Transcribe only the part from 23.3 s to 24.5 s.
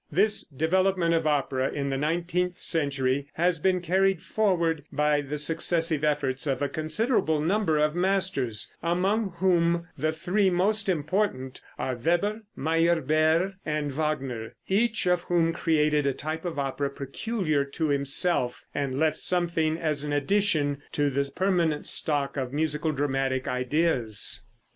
ideas.